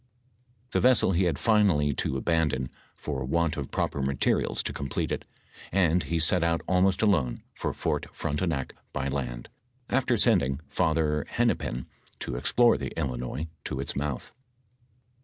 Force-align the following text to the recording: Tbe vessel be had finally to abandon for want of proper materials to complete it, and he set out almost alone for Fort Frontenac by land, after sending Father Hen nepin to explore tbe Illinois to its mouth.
Tbe 0.71 0.81
vessel 0.81 1.11
be 1.11 1.25
had 1.25 1.37
finally 1.37 1.93
to 1.93 2.17
abandon 2.17 2.71
for 2.95 3.23
want 3.23 3.55
of 3.55 3.69
proper 3.69 4.01
materials 4.01 4.63
to 4.63 4.73
complete 4.73 5.11
it, 5.11 5.25
and 5.71 6.01
he 6.01 6.17
set 6.17 6.43
out 6.43 6.61
almost 6.67 7.03
alone 7.03 7.43
for 7.53 7.71
Fort 7.71 8.07
Frontenac 8.11 8.73
by 8.93 9.07
land, 9.09 9.47
after 9.91 10.17
sending 10.17 10.59
Father 10.67 11.27
Hen 11.29 11.49
nepin 11.49 11.85
to 12.17 12.35
explore 12.35 12.77
tbe 12.77 12.93
Illinois 12.97 13.47
to 13.63 13.79
its 13.79 13.95
mouth. 13.95 14.33